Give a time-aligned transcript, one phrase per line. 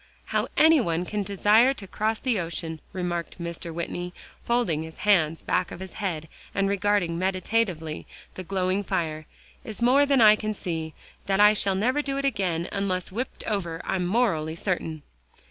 [0.25, 3.71] "How any one can desire to cross the ocean," remarked Mr.
[3.71, 9.27] Whitney, folding his hands back of his head and regarding meditatively the glowing fire,
[9.63, 10.95] "is more than I can see.
[11.27, 15.03] That I never shall do it again unless whipped over, I'm morally certain."